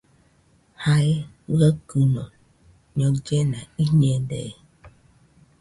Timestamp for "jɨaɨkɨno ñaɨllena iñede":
1.57-4.39